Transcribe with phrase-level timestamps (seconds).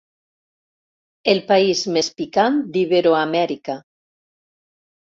[1.35, 3.79] El país més picant d'Iberoamèrica.